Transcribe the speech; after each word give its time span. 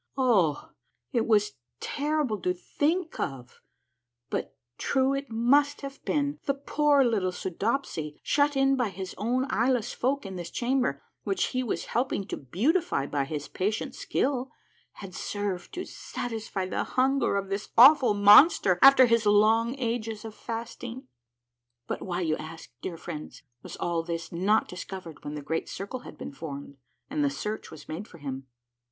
Oh, 0.17 0.71
it 1.13 1.27
was 1.27 1.51
terrible 1.79 2.41
to 2.41 2.55
think 2.55 3.19
of, 3.19 3.61
but 4.31 4.57
true 4.79 5.13
it 5.13 5.29
must 5.29 5.81
have 5.81 6.03
been— 6.05 6.39
the 6.47 6.55
poor 6.55 7.03
little 7.03 7.31
Soodopsy, 7.31 8.19
shut 8.23 8.57
in 8.57 8.75
by 8.75 8.89
his 8.89 9.13
own 9.19 9.45
eyeless 9.51 9.93
folk 9.93 10.25
in 10.25 10.37
this 10.37 10.49
chamber, 10.49 11.03
which 11.21 11.49
he 11.53 11.61
was 11.61 11.85
helping 11.93 12.25
to 12.29 12.35
beautify 12.37 13.05
by 13.05 13.25
his 13.25 13.47
patient 13.47 13.93
skill, 13.93 14.49
had 14.93 15.13
served 15.13 15.71
to 15.75 15.85
satisfy 15.85 16.65
the 16.65 16.83
hunger 16.83 17.37
of 17.37 17.49
this 17.49 17.69
awful 17.77 18.15
monster, 18.15 18.79
after 18.81 19.05
his 19.05 19.27
long 19.27 19.77
ages 19.77 20.25
of 20.25 20.33
fasting. 20.33 21.03
But 21.85 22.01
why, 22.01 22.21
you 22.21 22.37
ask, 22.37 22.71
dear 22.81 22.97
friends, 22.97 23.43
was 23.61 23.75
all 23.77 24.01
this 24.01 24.31
not 24.31 24.67
discovered 24.67 25.23
when 25.23 25.35
the 25.35 25.43
Great 25.43 25.69
Circle 25.69 25.99
had 25.99 26.17
been 26.17 26.31
formed, 26.33 26.77
and 27.07 27.23
the 27.23 27.29
search 27.29 27.69
was 27.69 27.87
made 27.87 28.07
for 28.07 28.17
him 28.17 28.47